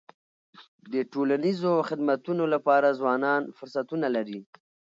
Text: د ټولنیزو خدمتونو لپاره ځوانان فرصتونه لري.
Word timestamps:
د 0.93 0.95
ټولنیزو 1.11 1.71
خدمتونو 1.89 2.43
لپاره 2.53 2.95
ځوانان 2.99 3.41
فرصتونه 3.57 4.07
لري. 4.15 4.39